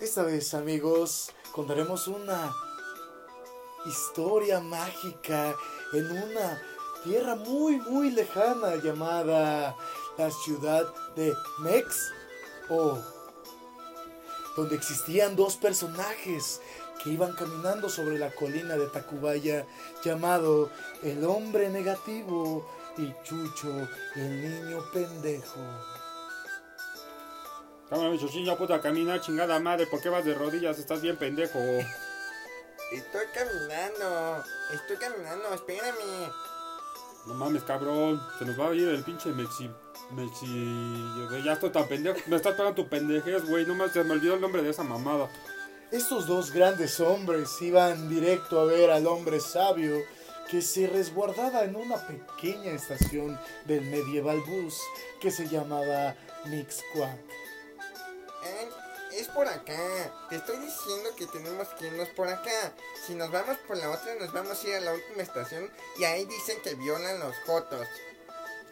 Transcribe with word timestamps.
Esta 0.00 0.22
vez, 0.24 0.52
amigos, 0.52 1.30
contaremos 1.52 2.06
una 2.06 2.54
historia 3.86 4.60
mágica 4.60 5.54
en 5.94 6.10
una 6.10 6.62
tierra 7.02 7.34
muy, 7.34 7.78
muy 7.80 8.10
lejana 8.10 8.76
llamada 8.76 9.74
la 10.18 10.30
ciudad 10.30 10.84
de 11.14 11.32
Mex 11.60 12.12
o 12.68 12.98
donde 14.54 14.76
existían 14.76 15.34
dos 15.34 15.56
personajes 15.56 16.60
que 17.02 17.08
iban 17.08 17.34
caminando 17.34 17.88
sobre 17.88 18.18
la 18.18 18.34
colina 18.34 18.76
de 18.76 18.88
Tacubaya 18.88 19.66
llamado 20.04 20.70
el 21.04 21.24
hombre 21.24 21.70
negativo 21.70 22.68
y 22.98 23.14
Chucho 23.24 23.88
el 24.14 24.42
niño 24.42 24.84
pendejo. 24.92 25.60
Cámara, 27.88 28.18
chuchiño, 28.18 28.56
puta, 28.56 28.80
camina, 28.80 29.20
chingada 29.20 29.60
madre, 29.60 29.86
¿por 29.86 30.00
qué 30.00 30.08
vas 30.08 30.24
de 30.24 30.34
rodillas? 30.34 30.76
Estás 30.78 31.00
bien 31.02 31.16
pendejo. 31.16 31.58
Estoy 32.92 33.26
caminando, 33.32 34.44
estoy 34.74 34.96
caminando, 34.96 35.54
espérame. 35.54 36.32
No 37.26 37.34
mames, 37.34 37.62
cabrón, 37.62 38.20
se 38.38 38.44
nos 38.44 38.58
va 38.58 38.70
a 38.70 38.74
ir 38.74 38.88
el 38.88 39.04
pinche 39.04 39.28
Mexi... 39.30 39.70
Mexi... 40.10 41.44
Ya 41.44 41.52
estoy 41.52 41.70
tan 41.70 41.86
pendejo, 41.86 42.18
me 42.26 42.36
estás 42.36 42.54
pegando 42.54 42.74
tu 42.74 42.88
pendejez, 42.88 43.44
güey, 43.48 43.64
no 43.66 43.76
más 43.76 43.92
se 43.92 44.02
me 44.02 44.12
olvidó 44.12 44.34
el 44.34 44.40
nombre 44.40 44.62
de 44.62 44.70
esa 44.70 44.82
mamada. 44.82 45.30
Estos 45.92 46.26
dos 46.26 46.50
grandes 46.50 46.98
hombres 46.98 47.50
iban 47.62 48.08
directo 48.08 48.60
a 48.60 48.64
ver 48.64 48.90
al 48.90 49.06
hombre 49.06 49.38
sabio 49.38 49.96
que 50.50 50.60
se 50.60 50.88
resguardaba 50.88 51.62
en 51.62 51.76
una 51.76 51.96
pequeña 52.04 52.72
estación 52.72 53.38
del 53.64 53.82
medieval 53.82 54.40
bus 54.40 54.76
que 55.20 55.30
se 55.30 55.48
llamaba 55.48 56.16
Mixquack. 56.46 57.35
Es 59.18 59.28
por 59.28 59.46
acá. 59.48 59.76
Te 60.28 60.36
estoy 60.36 60.56
diciendo 60.58 61.10
que 61.16 61.26
tenemos 61.26 61.68
que 61.78 61.86
irnos 61.86 62.08
por 62.10 62.28
acá. 62.28 62.72
Si 63.06 63.14
nos 63.14 63.30
vamos 63.30 63.56
por 63.66 63.76
la 63.76 63.90
otra, 63.90 64.14
nos 64.16 64.32
vamos 64.32 64.62
a 64.62 64.68
ir 64.68 64.74
a 64.76 64.80
la 64.80 64.92
última 64.92 65.22
estación 65.22 65.70
y 65.98 66.04
ahí 66.04 66.24
dicen 66.26 66.58
que 66.62 66.74
violan 66.74 67.18
los 67.20 67.34
jotos. 67.46 67.86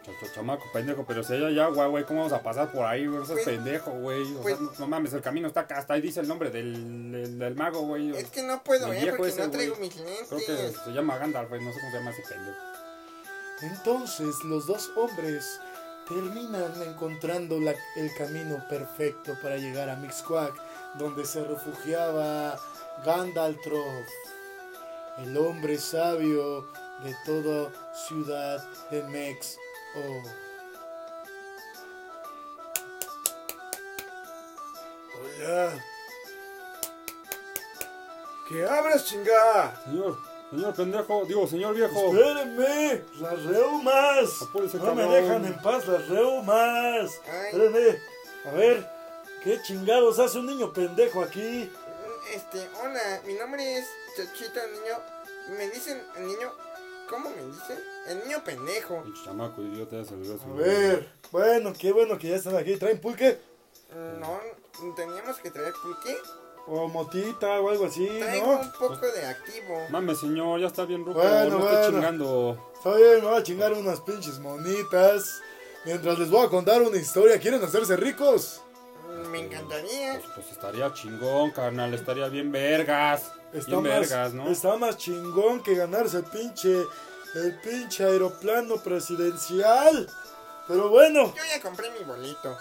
Ch- 0.05 0.33
Chamaco, 0.35 0.63
pendejo, 0.71 1.03
pero 1.07 1.23
si 1.23 1.33
hay 1.33 1.59
agua, 1.59 1.87
güey, 1.87 2.05
¿cómo 2.05 2.19
vamos 2.19 2.33
a 2.33 2.43
pasar 2.43 2.71
por 2.71 2.85
ahí, 2.85 3.07
güey? 3.07 3.23
Eso 3.23 3.35
es 3.35 3.43
Pues- 3.43 3.55
pendejo, 3.55 3.89
güey. 3.91 4.35
O 4.35 4.41
pues- 4.43 4.55
sea, 4.57 4.67
no, 4.77 4.87
mames, 4.87 5.13
el 5.13 5.21
camino 5.21 5.47
está 5.47 5.61
acá, 5.61 5.79
hasta 5.79 5.95
ahí 5.95 6.01
dice 6.01 6.19
el 6.19 6.27
nombre 6.27 6.51
del, 6.51 7.11
del, 7.11 7.39
del 7.39 7.55
mago, 7.55 7.81
güey. 7.81 8.15
Es 8.15 8.29
que 8.29 8.43
no 8.43 8.61
puedo, 8.63 8.93
eh, 8.93 9.13
porque 9.17 9.29
ese, 9.31 9.41
no 9.41 9.49
traigo 9.49 9.75
güey. 9.77 9.89
mis 9.89 9.95
Creo 9.95 10.39
que 10.45 10.47
lentes. 10.53 10.79
se 10.83 10.91
llama 10.91 11.17
Gandalf, 11.17 11.49
güey, 11.49 11.63
no 11.63 11.73
sé 11.73 11.79
cómo 11.79 11.91
se 11.91 11.97
llama 11.97 12.11
ese 12.11 12.21
pendejo. 12.21 12.57
Entonces 13.61 14.35
los 14.43 14.67
dos 14.67 14.91
hombres 14.95 15.59
terminan 16.07 16.71
encontrando 16.83 17.59
la- 17.59 17.75
el 17.95 18.13
camino 18.15 18.63
perfecto 18.69 19.33
para 19.41 19.57
llegar 19.57 19.89
a 19.89 19.95
Mixquack, 19.95 20.53
donde 20.95 21.25
se 21.25 21.43
refugiaba 21.43 22.59
Gandaltroth, 23.03 24.07
el 25.17 25.35
hombre 25.37 25.77
sabio 25.77 26.67
de 27.03 27.15
toda 27.25 27.71
ciudad 28.07 28.63
de 28.91 29.03
Mex. 29.03 29.57
Oh. 29.95 30.23
Hola. 35.39 35.73
¿Qué 38.47 38.63
abras, 38.65 39.05
chingada? 39.05 39.81
Señor, 39.85 40.17
señor 40.55 40.73
pendejo, 40.75 41.25
digo, 41.25 41.47
señor 41.47 41.75
viejo. 41.75 42.13
Espérenme, 42.13 43.03
las 43.19 43.43
reumas. 43.43 44.41
Apúrese, 44.41 44.77
No 44.77 44.95
me 44.95 45.03
dejan 45.03 45.45
en 45.45 45.61
paz 45.61 45.87
las 45.87 46.07
reumas. 46.07 47.11
Espérenme. 47.45 47.99
A 48.45 48.51
ver, 48.51 48.89
¿qué 49.43 49.61
chingados 49.63 50.19
hace 50.19 50.39
un 50.39 50.47
niño 50.47 50.71
pendejo 50.71 51.21
aquí? 51.21 51.69
Este, 52.33 52.67
hola, 52.81 53.21
mi 53.25 53.33
nombre 53.35 53.77
es 53.77 53.87
Chachito 54.17 54.59
Niño. 54.67 55.57
Me 55.57 55.69
dicen 55.69 56.01
el 56.17 56.27
niño. 56.27 56.51
¿Cómo 57.09 57.29
me 57.29 57.43
dicen? 57.43 57.79
El 58.07 58.19
niño 58.23 58.43
pendejo. 58.43 59.03
Pinche 59.03 59.23
chamaco, 59.25 59.61
idiota, 59.61 59.97
ya 59.97 60.05
se 60.05 60.09
su 60.25 60.51
A 60.51 60.55
ver, 60.55 61.09
bueno, 61.31 61.73
qué 61.77 61.91
bueno 61.91 62.17
que 62.17 62.29
ya 62.29 62.35
están 62.37 62.55
aquí. 62.55 62.77
¿Traen 62.77 62.99
pulque? 62.99 63.39
No, 64.19 64.39
teníamos 64.95 65.37
que 65.37 65.51
traer 65.51 65.73
pulque. 65.81 66.17
O 66.67 66.87
motita 66.87 67.59
o 67.61 67.69
algo 67.69 67.85
así, 67.85 68.07
Traigo 68.07 68.47
¿no? 68.55 68.59
un 68.61 68.71
poco 68.71 69.05
de 69.11 69.25
activo. 69.25 69.85
Mames, 69.89 70.19
señor, 70.19 70.59
ya 70.59 70.67
está 70.67 70.85
bien 70.85 71.05
ruco, 71.05 71.19
Bueno, 71.19 71.59
no 71.59 71.65
esté 71.65 71.75
bueno. 71.75 71.89
chingando. 71.91 72.71
Está 72.75 72.95
bien, 72.95 73.15
me 73.21 73.27
voy 73.29 73.39
a 73.39 73.43
chingar 73.43 73.73
unas 73.73 74.01
pinches 74.01 74.39
monitas. 74.39 75.41
Mientras 75.85 76.17
les 76.17 76.29
voy 76.31 76.43
a 76.45 76.49
contar 76.49 76.81
una 76.81 76.97
historia, 76.97 77.39
¿quieren 77.39 77.63
hacerse 77.63 77.95
ricos? 77.95 78.63
Mm, 79.07 79.27
Me 79.29 79.39
encantaría. 79.41 80.13
Pues, 80.13 80.25
pues 80.33 80.51
estaría 80.53 80.91
chingón, 80.93 81.51
carnal, 81.51 81.93
estaría 81.93 82.27
bien 82.29 82.51
vergas. 82.51 83.31
Está 83.53 83.79
bien 83.79 83.83
más, 83.83 84.09
vergas, 84.09 84.33
¿no? 84.33 84.47
está 84.49 84.75
más 84.77 84.97
chingón 84.97 85.61
que 85.61 85.75
ganarse 85.75 86.17
el 86.17 86.23
pinche, 86.25 86.81
el 87.35 87.59
pinche 87.63 88.03
aeroplano 88.05 88.77
presidencial. 88.77 90.09
Pero 90.67 90.89
bueno, 90.89 91.27
Yo 91.35 91.43
ya 91.47 91.61
compré 91.61 91.91
mi 91.91 92.03
bolito. 92.03 92.57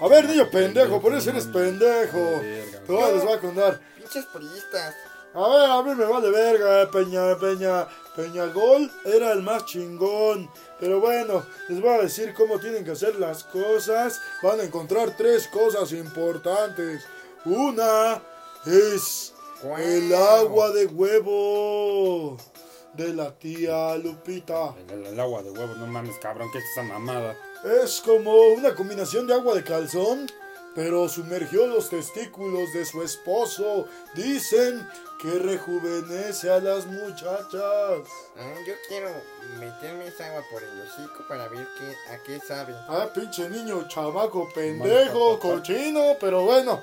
A 0.00 0.08
ver, 0.08 0.24
niño 0.26 0.48
pendejo, 0.50 1.00
por 1.00 1.14
eso 1.14 1.30
eres 1.30 1.46
pendejo. 1.46 2.18
A- 2.18 3.10
les 3.12 3.22
voy 3.24 3.32
a 3.32 3.40
contar. 3.40 3.80
Pinches 3.96 4.24
puristas. 4.26 4.94
A 5.34 5.48
ver, 5.48 5.70
a 5.70 5.82
mí 5.82 5.94
me 5.94 6.04
vale 6.06 6.30
verga, 6.30 6.90
Peña, 6.90 7.38
Peña, 7.38 7.86
Peñagol 8.16 8.90
era 9.04 9.32
el 9.32 9.42
más 9.42 9.66
chingón. 9.66 10.50
Pero 10.80 10.98
bueno, 11.00 11.44
les 11.68 11.78
voy 11.80 11.90
a 11.90 11.98
decir 12.02 12.32
cómo 12.34 12.58
tienen 12.58 12.84
que 12.84 12.92
hacer 12.92 13.16
las 13.16 13.44
cosas. 13.44 14.18
Van 14.42 14.60
a 14.60 14.62
encontrar 14.64 15.14
tres 15.16 15.46
cosas 15.48 15.92
importantes. 15.92 17.04
Una 17.44 18.22
es 18.64 19.34
el 19.78 20.14
agua 20.14 20.70
de 20.70 20.86
huevo 20.86 22.38
de 22.94 23.12
la 23.12 23.30
tía 23.38 23.94
Lupita. 23.98 24.74
El, 24.90 25.04
el 25.06 25.20
agua 25.20 25.42
de 25.42 25.50
huevo, 25.50 25.74
no 25.74 25.86
mames, 25.86 26.16
cabrón, 26.18 26.48
¿qué 26.50 26.58
es 26.58 26.64
esa 26.72 26.82
mamada? 26.82 27.36
Es 27.64 28.00
como 28.00 28.32
una 28.48 28.74
combinación 28.74 29.26
de 29.26 29.34
agua 29.34 29.54
de 29.54 29.64
calzón, 29.64 30.26
pero 30.74 31.08
sumergió 31.08 31.66
los 31.66 31.88
testículos 31.88 32.72
de 32.72 32.84
su 32.84 33.02
esposo. 33.02 33.86
Dicen 34.14 34.86
que 35.20 35.38
rejuvenece 35.38 36.50
a 36.50 36.60
las 36.60 36.86
muchachas. 36.86 38.02
Ah, 38.36 38.54
yo 38.66 38.74
quiero 38.88 39.10
meterme 39.58 40.06
esa 40.08 40.26
agua 40.26 40.42
por 40.50 40.62
el 40.62 40.80
hocico 40.80 41.26
para 41.28 41.48
ver 41.48 41.66
qué, 41.78 42.12
a 42.12 42.22
qué 42.22 42.38
sabe. 42.46 42.74
Ah, 42.88 43.08
pinche 43.12 43.48
niño 43.48 43.88
chamaco 43.88 44.48
pendejo, 44.54 45.38
cochino, 45.38 46.16
pero 46.20 46.42
bueno. 46.42 46.82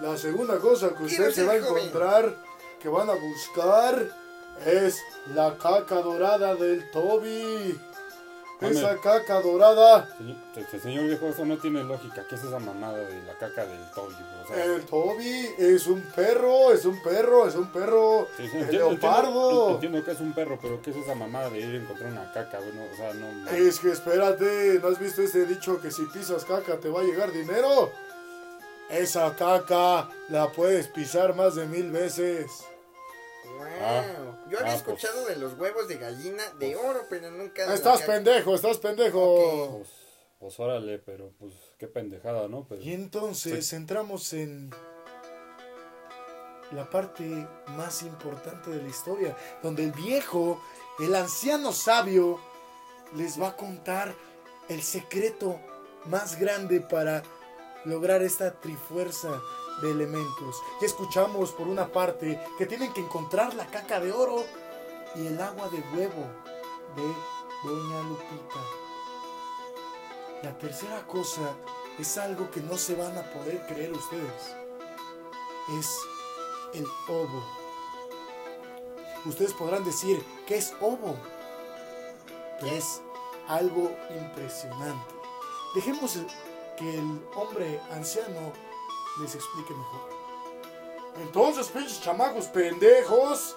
La 0.00 0.16
segunda 0.16 0.58
cosa 0.58 0.90
que 0.96 1.04
usted 1.04 1.30
se 1.30 1.44
va 1.44 1.54
a 1.54 1.60
joven. 1.60 1.84
encontrar, 1.84 2.34
que 2.80 2.88
van 2.88 3.08
a 3.10 3.14
buscar, 3.14 4.08
es 4.66 4.98
la 5.34 5.56
caca 5.56 5.96
dorada 5.96 6.54
del 6.54 6.90
Toby. 6.90 7.78
Esa 8.60 8.96
caca 8.98 9.40
dorada, 9.40 10.08
Señor, 10.18 10.36
se- 10.54 10.64
se- 10.66 10.80
señor 10.80 11.06
viejo, 11.06 11.26
eso 11.28 11.44
no 11.46 11.56
tiene 11.58 11.82
lógica. 11.82 12.24
¿Qué 12.28 12.34
es 12.34 12.44
esa 12.44 12.58
mamada 12.58 12.98
de 12.98 13.22
la 13.22 13.34
caca 13.38 13.64
del 13.64 13.80
Toby? 13.94 14.14
O 14.44 14.46
sea, 14.48 14.64
el 14.64 14.84
Toby 14.84 15.50
es 15.58 15.86
un 15.86 16.02
perro, 16.14 16.72
es 16.72 16.84
un 16.84 17.02
perro, 17.02 17.48
es 17.48 17.54
un 17.54 17.68
perro 17.72 18.28
sí, 18.36 18.48
sí, 18.48 18.56
el 18.56 18.62
entiendo, 18.64 18.90
leopardo. 18.90 19.30
entiendo- 19.30 19.70
entiendo 19.74 20.04
que 20.04 20.10
es 20.12 20.20
un 20.20 20.32
perro, 20.34 20.58
pero 20.60 20.82
¿qué 20.82 20.90
es 20.90 20.96
esa 20.96 21.14
mamada 21.14 21.48
de 21.50 21.60
ir 21.60 21.74
a 21.74 21.82
encontrar 21.82 22.12
una 22.12 22.32
caca, 22.32 22.58
güey? 22.58 22.72
No, 22.74 22.84
o 22.84 22.96
sea, 22.96 23.14
no... 23.14 23.50
Es 23.50 23.78
que 23.80 23.90
espérate, 23.92 24.78
¿no 24.82 24.88
has 24.88 24.98
visto 24.98 25.22
ese 25.22 25.46
dicho 25.46 25.80
que 25.80 25.90
si 25.90 26.02
pisas 26.06 26.44
caca 26.44 26.76
te 26.78 26.88
va 26.88 27.00
a 27.00 27.04
llegar 27.04 27.32
dinero? 27.32 27.90
Esa 28.90 29.34
caca 29.36 30.08
la 30.28 30.48
puedes 30.50 30.88
pisar 30.88 31.34
más 31.36 31.54
de 31.54 31.66
mil 31.66 31.90
veces. 31.92 32.64
Wow. 33.64 33.78
Ah. 33.82 34.46
Yo 34.50 34.58
había 34.58 34.72
Ah, 34.72 34.76
escuchado 34.76 35.26
de 35.26 35.36
los 35.36 35.54
huevos 35.58 35.86
de 35.88 35.96
gallina 35.96 36.42
de 36.58 36.76
oro, 36.76 37.00
pero 37.08 37.30
nunca. 37.30 37.62
de 37.62 37.68
la 37.68 37.74
Estás 37.74 38.02
pendejo, 38.02 38.54
estás 38.54 38.78
pendejo. 38.78 39.76
Pues, 39.78 39.88
pues 40.38 40.60
órale, 40.60 40.98
pero 40.98 41.32
pues 41.38 41.52
qué 41.78 41.86
pendejada, 41.86 42.48
¿no? 42.48 42.66
Pero, 42.68 42.80
Y 42.82 42.92
entonces 42.92 43.72
entramos 43.72 44.32
en 44.32 44.70
la 46.72 46.88
parte 46.88 47.46
más 47.76 48.02
importante 48.02 48.70
de 48.70 48.82
la 48.82 48.88
historia, 48.88 49.36
donde 49.62 49.84
el 49.84 49.92
viejo, 49.92 50.62
el 51.00 51.14
anciano 51.14 51.72
sabio, 51.72 52.40
les 53.16 53.40
va 53.40 53.48
a 53.48 53.56
contar 53.56 54.14
el 54.68 54.82
secreto 54.82 55.58
más 56.06 56.38
grande 56.38 56.80
para 56.80 57.22
lograr 57.84 58.22
esta 58.22 58.52
trifuerza 58.60 59.40
de 59.82 59.90
elementos. 59.90 60.62
Y 60.80 60.84
escuchamos 60.84 61.52
por 61.52 61.68
una 61.68 61.88
parte 61.88 62.40
que 62.58 62.66
tienen 62.66 62.92
que 62.92 63.00
encontrar 63.00 63.54
la 63.54 63.66
caca 63.66 64.00
de 64.00 64.12
oro 64.12 64.44
y 65.14 65.26
el 65.26 65.40
agua 65.40 65.68
de 65.68 65.78
huevo 65.92 66.24
de 66.96 67.02
Doña 67.64 68.02
Lupita. 68.02 68.60
La 70.42 70.56
tercera 70.58 71.06
cosa 71.06 71.54
es 71.98 72.16
algo 72.16 72.50
que 72.50 72.60
no 72.60 72.78
se 72.78 72.94
van 72.94 73.16
a 73.18 73.22
poder 73.32 73.66
creer 73.66 73.92
ustedes. 73.92 74.56
Es 75.78 75.98
el 76.74 76.86
ovo. 77.08 77.44
Ustedes 79.26 79.52
podrán 79.52 79.84
decir, 79.84 80.24
¿qué 80.46 80.56
es 80.56 80.72
ovo? 80.80 81.16
Pero 82.60 82.74
es 82.74 83.02
algo 83.48 83.94
impresionante. 84.10 85.14
Dejemos 85.74 86.18
que 86.78 86.98
el 86.98 87.22
hombre 87.34 87.80
anciano 87.90 88.52
les 89.20 89.34
explique 89.34 89.74
mejor. 89.74 90.00
Entonces, 91.20 91.68
pinches 91.68 92.00
chamacos 92.02 92.46
pendejos, 92.46 93.56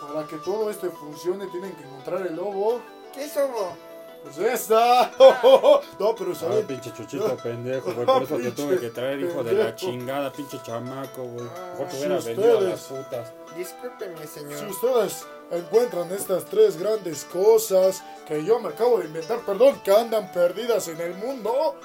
para 0.00 0.26
que 0.26 0.36
todo 0.38 0.70
esto 0.70 0.90
funcione 0.92 1.46
tienen 1.48 1.72
que 1.74 1.84
encontrar 1.84 2.26
el 2.26 2.36
lobo. 2.36 2.80
¿Qué 3.14 3.24
es 3.24 3.36
ovo? 3.36 3.76
Pues 4.22 4.36
esta. 4.38 5.10
no, 5.18 6.14
pero 6.14 6.30
Ay, 6.30 6.36
¿sabes? 6.36 6.64
pinche 6.66 6.92
chuchito 6.92 7.36
pendejo, 7.38 7.92
güey. 7.94 8.06
Por 8.06 8.22
eso 8.22 8.36
te 8.36 8.50
tuve 8.50 8.78
que 8.78 8.90
traer, 8.90 9.20
hijo 9.20 9.42
de 9.42 9.52
la 9.52 9.66
Pendejo. 9.66 9.76
chingada, 9.76 10.32
pinche 10.32 10.60
chamaco, 10.62 11.22
güey. 11.22 11.44
Mejor 11.44 11.86
te 11.86 11.90
Si 11.92 11.96
hubiera 11.98 12.20
vendido 12.20 12.58
a 12.58 12.60
las 12.60 12.80
putas. 12.82 13.32
Discúlpeme, 13.56 14.26
señor. 14.26 14.58
Si 14.58 14.66
ustedes 14.66 15.26
encuentran 15.50 16.12
estas 16.12 16.44
tres 16.44 16.76
grandes 16.76 17.24
cosas 17.24 18.02
que 18.28 18.44
yo 18.44 18.60
me 18.60 18.68
acabo 18.68 18.98
de 18.98 19.06
inventar, 19.06 19.38
perdón, 19.40 19.80
que 19.82 19.90
andan 19.90 20.30
perdidas 20.32 20.86
en 20.88 21.00
el 21.00 21.14
mundo, 21.14 21.76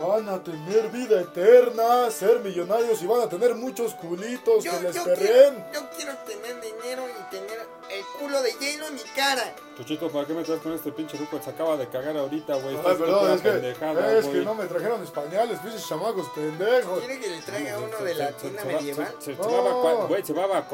van 0.00 0.28
a 0.28 0.42
tener 0.42 0.88
vida 0.90 1.20
eterna, 1.20 2.10
ser 2.10 2.40
millonarios 2.40 3.02
y 3.02 3.06
van 3.06 3.20
a 3.22 3.28
tener 3.28 3.54
muchos 3.54 3.94
culitos 3.94 4.64
Yo, 4.64 4.72
que 4.72 4.80
les 4.80 4.94
yo 4.96 5.04
perren. 5.04 5.54
quiero, 5.70 5.72
yo 5.72 5.90
quiero 5.96 6.16
tener 6.26 6.60
dinero 6.60 7.04
y 7.08 7.30
tener 7.30 7.66
el 7.92 8.04
culo 8.18 8.42
de 8.42 8.52
hielo 8.52 8.86
en 8.88 8.94
mi 8.94 9.00
cara. 9.14 9.54
Chuchito, 9.76 10.10
¿para 10.10 10.26
qué 10.26 10.34
me 10.34 10.42
traes 10.44 10.60
con 10.62 10.72
este 10.72 10.92
pinche 10.92 11.16
ruco? 11.16 11.40
Se 11.42 11.50
acaba 11.50 11.76
de 11.76 11.88
cagar 11.88 12.16
ahorita, 12.16 12.54
güey. 12.56 12.76
Ay, 12.76 12.82
perdón, 12.96 13.32
es 13.32 13.40
que, 13.40 13.50
pendejada, 13.50 14.18
es 14.18 14.26
que 14.26 14.38
no 14.40 14.54
me 14.54 14.66
trajeron 14.66 15.02
españoles, 15.02 15.58
pinches 15.60 15.86
chamacos 15.88 16.28
pendejos. 16.30 16.98
¿Quiere 17.00 17.20
que 17.20 17.28
le 17.28 17.40
traiga 17.42 17.78
uno 17.78 17.96
se- 17.98 18.04
de 18.04 18.14
la 18.14 18.32
tienda 18.32 18.64
medieval? 18.64 19.14
Se, 19.18 19.34
se- 19.34 19.42
No. 19.42 19.44
se 19.44 19.56
va 19.60 20.06
güey, 20.06 20.24
se 20.24 20.32
va 20.32 20.44
a. 20.58 20.66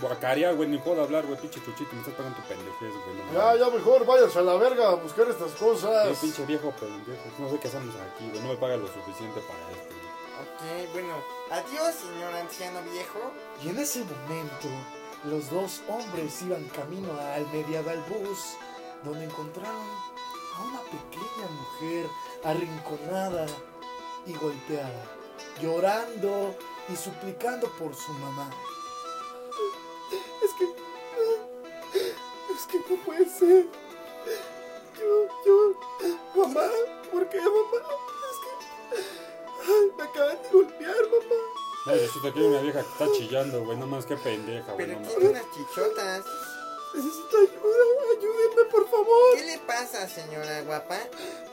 Guacarear, 0.00 0.54
güey, 0.54 0.68
ni 0.68 0.78
puedo 0.78 1.02
hablar, 1.02 1.24
güey, 1.26 1.38
pinche 1.40 1.60
chuchito. 1.64 1.90
Me 1.92 2.00
estás 2.00 2.14
pagando 2.14 2.36
tu 2.38 2.42
pendejez, 2.48 2.92
güey. 3.04 3.16
No, 3.32 3.32
Ya, 3.32 3.56
ya 3.64 3.70
mejor 3.70 4.04
váyanse 4.04 4.38
a 4.38 4.42
la 4.42 4.54
verga 4.56 4.88
a 4.90 4.94
buscar 4.94 5.28
estas 5.28 5.52
cosas. 5.52 6.08
Sí, 6.18 6.26
pinche 6.26 6.44
viejo 6.46 6.70
pendejo. 6.72 7.22
No 7.38 7.50
sé 7.50 7.58
qué 7.58 7.68
hacemos 7.68 7.94
aquí, 7.96 8.28
güey. 8.28 8.40
No 8.42 8.48
me 8.48 8.56
paga 8.56 8.76
lo 8.76 8.86
suficiente 8.88 9.40
para 9.40 9.70
esto, 9.70 9.88
güey. 9.94 10.84
Ok, 10.84 10.92
bueno. 10.92 11.14
Adiós, 11.50 11.94
señor 11.94 12.34
anciano 12.34 12.80
viejo. 12.90 13.20
Y 13.62 13.68
en 13.68 13.78
ese 13.78 14.00
momento, 14.00 14.68
los 15.26 15.50
dos 15.50 15.80
hombres 15.88 16.42
iban 16.42 16.64
camino 16.68 17.08
al 17.18 17.46
medieval 17.52 18.02
bus, 18.08 18.56
donde 19.04 19.24
encontraron 19.24 19.86
a 20.56 20.62
una 20.64 20.80
pequeña 20.82 21.48
mujer 21.50 22.06
arrinconada 22.44 23.46
y 24.26 24.34
golpeada, 24.34 25.04
llorando 25.60 26.54
y 26.88 26.96
suplicando 26.96 27.68
por 27.78 27.94
su 27.94 28.12
mamá. 28.12 28.50
Es 30.42 30.52
que. 30.58 30.64
Es 32.54 32.66
que 32.66 32.78
no 32.78 33.02
puede 33.04 33.28
ser. 33.28 33.66
Yo, 34.98 35.28
yo. 35.46 35.74
Mamá, 36.36 36.68
¿por 37.10 37.28
qué, 37.28 37.38
mamá? 37.38 37.80
Es 38.30 38.38
que. 38.44 39.96
me 39.96 40.02
acaban 40.02 40.42
de 40.42 40.48
golpear, 40.50 41.10
Chuchito, 41.84 42.28
aquí 42.28 42.38
hay 42.40 42.46
una 42.46 42.60
vieja 42.60 42.82
que 42.82 42.88
está 42.88 43.12
chillando, 43.12 43.64
güey. 43.64 43.76
No 43.76 43.86
más 43.86 44.06
que 44.06 44.16
pendeja, 44.16 44.72
güey. 44.72 44.86
Pero 44.86 45.00
No 45.00 45.08
tiene 45.08 45.28
unas 45.30 45.44
chichotas. 45.52 46.24
Necesito 46.94 47.36
ayuda, 47.38 47.84
ayúdenme 48.16 48.64
por 48.70 48.88
favor. 48.88 49.34
¿Qué 49.34 49.44
le 49.44 49.58
pasa, 49.58 50.08
señora 50.08 50.62
guapa? 50.62 50.96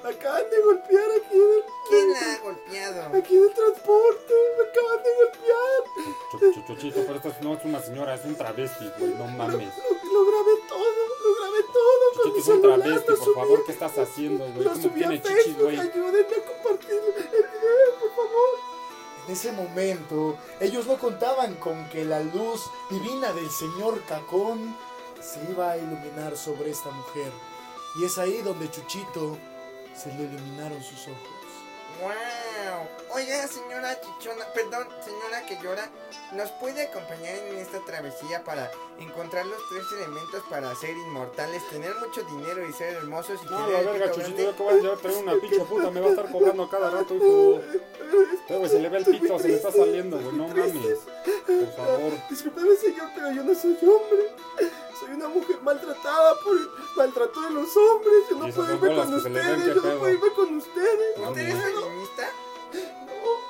Me 0.04 0.10
acaban 0.12 0.48
de 0.52 0.62
golpear 0.62 1.10
aquí 1.18 1.36
en 1.36 1.42
el, 1.42 1.64
¿Quién 1.90 2.14
la 2.14 2.34
ha 2.34 2.38
golpeado? 2.38 3.18
aquí 3.18 3.36
en 3.38 3.44
el 3.46 3.54
transporte. 3.54 4.34
Me 4.58 4.64
acaban 4.70 5.04
de 5.04 5.10
golpear. 5.18 6.68
Chuchito, 6.68 7.00
pero 7.08 7.16
esta 7.16 7.42
no 7.42 7.54
es 7.56 7.66
una 7.66 7.82
señora, 7.82 8.14
es 8.14 8.24
un 8.24 8.36
travesti, 8.36 8.92
güey. 9.00 9.16
No 9.16 9.26
mames. 9.28 9.74
Lo, 10.04 10.14
lo 10.14 10.26
grabé 10.32 10.52
todo, 10.70 10.86
lo 10.86 11.36
grabé 11.42 11.64
todo 11.74 11.92
mi 12.34 12.40
es 12.40 12.48
un 12.48 12.62
travesti, 12.62 13.10
lo 13.12 13.18
por 13.18 13.26
subí, 13.26 13.36
favor, 13.36 13.66
¿qué 13.66 13.72
estás 13.72 13.98
haciendo, 13.98 14.44
güey? 14.46 14.64
Lo 14.64 14.72
¿Cómo 14.72 14.82
subí 14.84 15.04
a 15.04 15.08
tiene 15.10 15.22
chichis, 15.24 15.44
Facebook. 15.44 15.64
güey? 15.64 15.80
Ayúdenme 15.80 16.20
a 16.36 16.46
compartir 16.46 16.81
ese 19.32 19.52
momento, 19.52 20.38
ellos 20.60 20.86
no 20.86 20.98
contaban 20.98 21.56
con 21.56 21.88
que 21.90 22.06
la 22.06 22.20
luz 22.22 22.62
divina 22.90 23.34
del 23.34 23.50
señor 23.50 24.02
Cacón 24.06 24.76
se 25.22 25.40
iba 25.52 25.72
a 25.72 25.78
iluminar 25.78 26.36
sobre 26.38 26.72
esta 26.72 26.92
mujer. 26.92 27.32
Y 28.00 28.06
es 28.06 28.18
ahí 28.18 28.42
donde 28.42 28.70
Chuchito 28.70 29.38
se 29.96 30.10
le 30.14 30.24
iluminaron 30.24 30.82
sus 30.82 31.08
ojos. 31.08 31.41
¡Wow! 32.02 32.88
Oiga, 33.14 33.48
señora 33.48 33.96
chichona, 34.02 34.46
perdón, 34.56 34.88
señora 35.06 35.46
que 35.46 35.56
llora, 35.62 35.88
¿nos 36.32 36.50
puede 36.52 36.82
acompañar 36.84 37.36
en 37.36 37.58
esta 37.58 37.80
travesía 37.86 38.44
para 38.44 38.72
encontrar 39.00 39.46
los 39.46 39.60
tres 39.70 39.84
elementos 40.00 40.42
para 40.50 40.74
ser 40.76 40.98
inmortales, 40.98 41.62
tener 41.70 41.94
mucho 41.96 42.24
dinero 42.24 42.68
y 42.68 42.74
ser 42.74 42.96
hermosos 42.96 43.40
y 43.44 43.46
No, 43.46 43.70
la 43.70 43.82
verga, 43.82 44.12
Chuchito, 44.12 44.42
yo 44.42 44.56
que 44.56 44.64
voy 44.64 44.74
a 44.74 44.82
llevar 44.82 44.98
traer 44.98 45.18
una 45.18 45.36
pinche 45.36 45.60
puta, 45.60 45.92
me 45.92 46.00
va 46.00 46.08
a 46.08 46.10
estar 46.10 46.32
cobrando 46.32 46.70
cada 46.70 46.90
rato, 46.90 47.16
hijo. 47.16 47.62
Güey 48.50 48.70
se 48.70 48.80
le 48.80 48.90
ve 48.90 48.98
el 48.98 49.06
pito, 49.06 49.38
se 49.38 49.48
le 49.50 49.56
está 49.56 49.72
saliendo, 49.72 50.20
güey, 50.20 50.36
no 50.36 50.48
mames. 50.48 51.00
Por 51.46 51.76
favor. 51.76 52.14
Disculpeme, 52.30 52.76
señor, 52.78 53.10
pero 53.14 53.32
yo 53.32 53.44
no 53.44 53.54
soy 53.54 53.78
hombre. 53.82 54.32
Soy 55.02 55.10
una 55.16 55.28
mujer 55.28 55.58
maltratada 55.62 56.36
por 56.44 56.56
el 56.58 56.70
maltrato 56.96 57.42
de 57.42 57.50
los 57.52 57.76
hombres. 57.76 58.14
Yo 58.30 58.38
no 58.38 58.48
puedo 58.54 58.74
irme 58.76 58.96
con 58.96 59.14
ustedes. 59.16 59.64
¿qué 59.64 59.68
Yo 59.68 59.76
no 59.76 59.82
puedo 60.00 60.10
irme 60.10 60.32
con 60.34 60.56
ustedes. 60.58 61.18
¿Usted 61.20 61.42
es 61.50 61.56
feminista? 61.64 62.30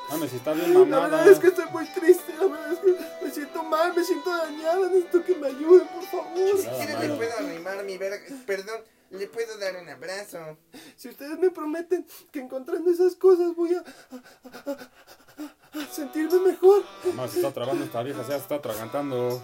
Mames, 0.09 0.29
si 0.31 0.35
está 0.37 0.53
bien 0.53 0.73
La 0.73 0.79
mamada. 0.79 1.07
verdad 1.09 1.27
es 1.29 1.39
que 1.39 1.47
estoy 1.47 1.65
muy 1.71 1.85
triste. 1.93 2.33
La 2.39 2.45
verdad 2.47 2.73
es 2.73 2.79
que 2.79 3.25
me 3.25 3.31
siento 3.31 3.63
mal, 3.63 3.93
me 3.95 4.03
siento 4.03 4.29
dañada. 4.29 4.87
Necesito 4.87 5.23
que 5.23 5.35
me 5.35 5.47
ayuden, 5.47 5.87
por 5.87 6.03
favor. 6.03 6.57
Si 6.57 6.63
Chingada 6.63 6.77
quiere 6.77 6.93
madre. 6.93 7.07
le 7.09 7.15
puedo 7.15 7.33
arrimar 7.37 7.83
mi 7.83 7.97
verga, 7.97 8.35
perdón, 8.45 8.81
le 9.11 9.27
puedo 9.27 9.57
dar 9.57 9.75
un 9.77 9.89
abrazo. 9.89 10.57
Si 10.97 11.09
ustedes 11.09 11.37
me 11.39 11.51
prometen 11.51 12.05
que 12.31 12.39
encontrando 12.39 12.89
esas 12.91 13.15
cosas 13.15 13.55
voy 13.55 13.73
a, 13.73 13.79
a- 13.79 14.71
a- 14.71 14.71
a- 14.71 15.81
a 15.81 15.85
sentirme 15.93 16.39
mejor. 16.39 16.83
Mamá, 17.05 17.27
se 17.27 17.37
está 17.37 17.53
trabando 17.53 17.83
esta 17.85 18.01
vieja, 18.03 18.21
ya 18.21 18.27
se 18.29 18.35
está 18.37 18.55
atragantando. 18.55 19.41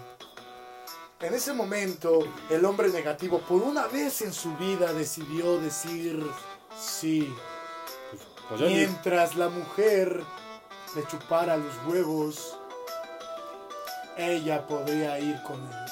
En 1.20 1.34
ese 1.34 1.52
momento, 1.52 2.20
el 2.48 2.64
hombre 2.64 2.90
negativo, 2.90 3.40
por 3.40 3.60
una 3.62 3.88
vez 3.88 4.22
en 4.22 4.32
su 4.32 4.54
vida, 4.56 4.92
decidió 4.92 5.58
decir 5.58 6.24
sí. 6.78 7.34
Pues 8.48 8.60
ni... 8.60 8.68
Mientras 8.68 9.34
la 9.34 9.48
mujer 9.48 10.22
le 10.94 11.06
chupara 11.08 11.56
los 11.56 11.74
huevos, 11.88 12.56
ella 14.16 14.64
podría 14.68 15.18
ir 15.18 15.42
con 15.42 15.56
ellos. 15.56 15.90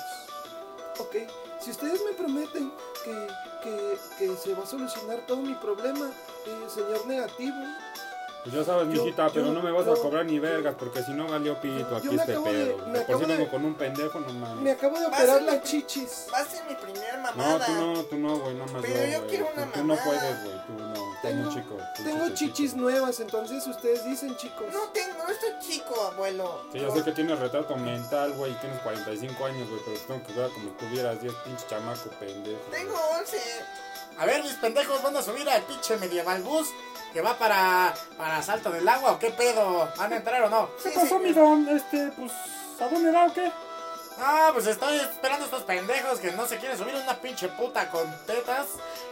Ok, 1.00 1.16
si 1.60 1.72
ustedes 1.72 2.00
me 2.04 2.12
prometen 2.12 2.72
que, 3.04 3.26
que, 3.64 3.98
que 4.18 4.36
se 4.36 4.54
va 4.54 4.62
a 4.62 4.66
solucionar 4.66 5.26
todo 5.26 5.38
mi 5.38 5.54
problema, 5.54 6.08
eh, 6.46 6.66
señor 6.72 7.04
negativo. 7.08 7.56
Pues 8.46 8.54
ya 8.54 8.64
sabes, 8.64 8.94
Yo- 8.94 9.02
mijita, 9.02 9.28
pero 9.34 9.46
yo- 9.46 9.52
no 9.52 9.60
me 9.60 9.72
vas 9.72 9.88
a 9.88 9.94
yo- 9.96 10.02
cobrar 10.02 10.24
ni 10.24 10.38
vergas, 10.38 10.76
porque 10.78 11.02
si 11.02 11.10
no 11.12 11.26
valió 11.26 11.60
pito 11.60 11.96
aquí 11.96 12.06
Yo 12.06 12.12
este 12.12 12.30
acabo 12.30 12.46
de- 12.52 12.66
pedo. 12.66 12.86
me 12.86 13.00
por 13.00 13.18
si 13.18 13.24
de- 13.24 13.36
vengo 13.36 13.50
con 13.50 13.64
un 13.64 13.74
pendejo, 13.74 14.20
no 14.20 14.32
mames. 14.34 14.62
Me 14.62 14.70
acabo 14.70 15.00
de 15.00 15.06
operar 15.06 15.42
las 15.42 15.62
chichis. 15.64 16.26
Va 16.32 16.38
a 16.38 16.44
ser 16.44 16.64
mi 16.68 16.74
primer 16.76 17.16
No, 17.16 17.22
mamada. 17.22 17.66
tú 17.66 17.72
no, 17.72 18.02
tú 18.04 18.16
no, 18.18 18.38
güey, 18.38 18.54
no 18.54 18.66
más 18.66 18.82
Pero 18.82 19.04
yo 19.04 19.18
güey. 19.18 19.30
quiero 19.30 19.48
una 19.52 19.64
Tú, 19.66 19.80
tú 19.80 19.84
no 19.84 19.96
puedes, 19.96 20.44
güey, 20.44 20.56
tú 20.66 20.72
no. 20.78 20.94
Estás 21.16 21.22
Tengo- 21.32 21.50
muy 21.50 21.54
chico. 21.54 21.78
Tengo 22.04 22.28
chichis 22.34 22.74
nuevas, 22.74 23.18
entonces 23.18 23.66
ustedes 23.66 24.04
dicen, 24.04 24.36
chicos. 24.36 24.66
No 24.72 24.80
tengo, 24.92 25.24
no 25.24 25.28
estoy 25.32 25.50
chico, 25.66 26.00
abuelo. 26.12 26.62
Sí, 26.72 26.78
yo 26.78 26.94
sé 26.94 27.02
que 27.02 27.12
tienes 27.12 27.38
retrato 27.40 27.76
mental, 27.76 28.32
güey, 28.34 28.52
y 28.52 28.54
tienes 28.56 28.78
45 28.82 29.44
años, 29.46 29.68
güey, 29.68 29.80
pero 29.84 29.98
tengo 30.06 30.24
que 30.26 30.32
ver 30.34 30.50
como 30.50 30.66
si 30.70 30.86
tuvieras 30.86 31.20
10 31.20 31.34
pinche 31.44 31.64
chamaco 31.68 32.10
pendejo. 32.20 32.60
Tengo 32.70 32.94
11. 33.18 33.38
A 34.18 34.24
ver, 34.24 34.42
mis 34.44 34.52
pendejos, 34.54 35.02
¿van 35.02 35.16
a 35.16 35.22
subir 35.22 35.48
al 35.50 35.62
pinche 35.62 35.96
medieval 35.96 36.42
bus 36.42 36.68
que 37.16 37.22
va 37.22 37.38
para, 37.38 37.94
para 38.18 38.42
Salto 38.42 38.70
del 38.70 38.86
Agua 38.86 39.12
o 39.12 39.18
qué 39.18 39.30
pedo? 39.30 39.90
¿Van 39.96 40.12
a 40.12 40.16
entrar 40.16 40.42
o 40.42 40.50
no? 40.50 40.68
Sí, 40.76 40.90
señor. 40.90 41.34
don? 41.34 41.66
Este, 41.66 42.10
pues, 42.14 42.30
¿a 42.78 42.88
dónde 42.88 43.10
va 43.10 43.24
o 43.24 43.32
qué? 43.32 43.50
Ah, 44.18 44.50
pues 44.54 44.66
estoy 44.66 44.96
esperando 44.96 45.44
a 45.44 45.46
estos 45.46 45.62
pendejos 45.64 46.18
que 46.20 46.32
no 46.32 46.46
se 46.46 46.56
quieren 46.56 46.78
subir 46.78 46.94
una 46.94 47.14
pinche 47.20 47.48
puta 47.48 47.90
con 47.90 48.10
tetas 48.26 48.66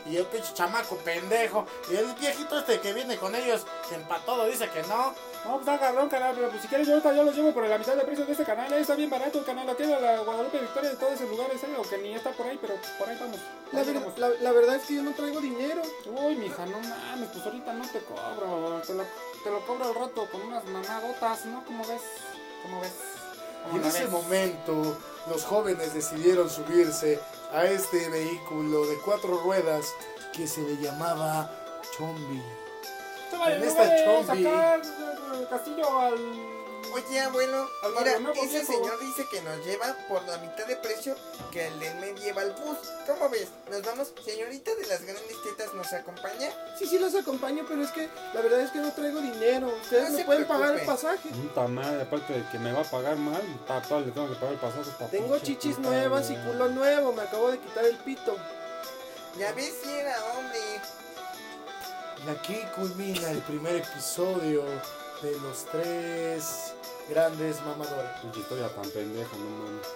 y 0.07 0.17
el 0.17 0.25
pinche 0.25 0.55
chamaco 0.55 0.97
pendejo 0.97 1.67
y 1.91 1.97
el 1.97 2.07
viejito 2.15 2.59
este 2.59 2.81
que 2.81 2.95
viene 2.95 3.19
con 3.19 3.35
ellos 3.35 3.67
que 3.89 3.97
para 3.99 4.25
todo 4.25 4.47
dice 4.47 4.69
que 4.71 4.83
no. 4.85 5.13
No, 5.45 5.59
pues 5.59 5.61
está 5.61 5.79
cabrón, 5.79 6.09
canal, 6.09 6.35
pero 6.35 6.49
pues 6.49 6.63
si 6.63 6.69
quieres 6.69 6.87
yo 6.87 6.95
ahorita 6.95 7.13
yo 7.15 7.23
los 7.23 7.37
llevo 7.37 7.53
por 7.53 7.67
la 7.67 7.77
mitad 7.77 7.95
de 7.97 8.03
precio 8.05 8.25
de 8.25 8.33
este 8.33 8.45
canal, 8.47 8.73
eh, 8.73 8.81
está 8.81 8.95
bien 8.95 9.11
barato 9.11 9.39
el 9.41 9.45
canal, 9.45 9.69
aquí 9.69 9.83
en 9.83 9.91
la 9.91 10.21
Guadalupe 10.21 10.59
Victoria 10.59 10.89
de 10.89 10.97
todos 10.97 11.13
esos 11.13 11.29
lugares, 11.29 11.63
eh, 11.63 11.77
o 11.77 11.83
que 11.83 11.99
ni 11.99 12.15
está 12.15 12.31
por 12.31 12.47
ahí, 12.47 12.59
pero 12.59 12.75
por 12.99 13.07
ahí 13.07 13.19
vamos. 13.21 13.39
La, 13.73 13.81
Ahí 13.81 13.87
ver- 13.87 13.95
vamos. 13.97 14.19
la- 14.19 14.29
la 14.31 14.53
verdad 14.53 14.77
es 14.77 14.85
que 14.87 14.95
yo 14.95 15.03
no 15.03 15.13
traigo 15.13 15.39
dinero. 15.43 15.83
Uy, 16.07 16.35
mija, 16.37 16.65
no 16.65 16.79
mames, 16.81 17.29
pues 17.31 17.45
ahorita 17.45 17.75
no 17.75 17.87
te 17.91 17.99
cobro, 18.01 18.81
te 18.87 18.95
lo, 18.95 19.05
te 19.45 19.51
lo 19.51 19.67
cobro 19.67 19.85
al 19.85 19.95
rato 19.95 20.27
con 20.33 20.41
unas 20.41 20.65
mamadotas, 20.65 21.45
¿no? 21.45 21.63
¿Cómo 21.67 21.87
ves? 21.87 22.01
¿Cómo 22.63 22.81
ves? 22.81 22.93
Y 23.67 23.71
¿Cómo 23.71 23.83
en 23.83 23.89
ese 23.89 24.09
momento 24.09 24.97
los 25.29 25.45
jóvenes 25.45 25.95
decidieron 25.95 26.51
subirse 26.51 27.21
a 27.53 27.65
este 27.67 28.09
vehículo 28.09 28.87
de 28.87 28.97
cuatro 29.05 29.39
ruedas 29.39 29.87
que 30.33 30.47
se 30.47 30.63
le 30.63 30.77
llamaba 30.77 31.51
Chombi. 31.97 32.43
En 33.49 33.63
esta 33.63 34.05
chombi. 34.05 34.43
del 34.43 35.49
castillo 35.49 36.01
al 36.01 36.64
Oye, 36.93 37.21
abuelo, 37.21 37.69
mira, 37.99 38.19
nuevo, 38.21 38.41
ese 38.41 38.59
viejo. 38.61 38.73
señor 38.73 39.01
dice 39.01 39.27
que 39.31 39.41
nos 39.43 39.65
lleva 39.65 39.97
por 40.09 40.23
la 40.25 40.39
mitad 40.39 40.65
de 40.67 40.77
precio 40.77 41.17
que 41.51 41.67
el 41.67 41.81
del 41.81 41.97
medieval 41.97 42.53
bus. 42.65 42.77
¿Cómo 43.07 43.29
ves? 43.31 43.49
Nos 43.71 43.83
vamos, 43.83 44.13
señorita 44.25 44.75
de 44.77 44.87
las 44.87 45.03
grandes 45.03 45.37
tetas, 45.43 45.75
¿nos 45.75 45.93
acompaña? 45.93 46.51
Sí, 46.79 46.87
sí, 46.87 46.99
los 46.99 47.15
acompaño, 47.15 47.65
pero 47.69 47.83
es 47.83 47.91
que 47.91 48.09
la 48.33 48.41
verdad 48.41 48.61
es 48.61 48.71
que 48.71 48.79
no 48.79 48.93
traigo 48.93 49.21
dinero. 49.21 49.75
Ustedes 49.83 50.05
No 50.05 50.11
me 50.11 50.19
se 50.19 50.25
pueden 50.25 50.47
pagar 50.47 50.79
el 50.79 50.87
pasaje. 50.87 51.29
Puta 51.31 51.67
madre, 51.67 52.03
aparte 52.03 52.33
de 52.33 52.49
que 52.51 52.59
me 52.59 52.73
va 52.73 52.81
a 52.81 52.85
pagar 52.85 53.17
mal, 53.17 53.43
papá, 53.67 54.01
le 54.01 54.13
tengo 54.13 54.29
que 54.29 54.35
pagar 54.35 54.53
el 54.53 54.61
pasaje. 54.61 54.91
pa' 54.99 55.07
Tengo 55.09 55.39
chichis 55.41 55.77
puta, 55.77 55.89
nuevas 55.89 56.31
y 56.31 56.37
culo 56.37 56.69
nuevo. 56.69 57.13
Me 57.13 57.23
acabo 57.23 57.51
de 57.51 57.59
quitar 57.59 57.85
el 57.85 57.97
pito. 57.99 58.37
Ya 59.39 59.53
ves 59.53 59.73
si 59.83 59.91
era 59.91 60.17
hombre. 60.35 60.61
Y 62.25 62.31
aquí 62.31 62.63
culmina 62.77 63.31
el 63.31 63.39
primer 63.39 63.77
episodio 63.77 64.65
de 65.23 65.39
los 65.41 65.65
tres 65.71 66.75
grandes 67.09 67.61
mamadores. 67.65 68.11
Pinche 68.23 68.41
historia 68.41 68.69
tan 68.69 68.89
pendeja, 68.91 69.37
no 69.37 69.65
mames. 69.65 69.87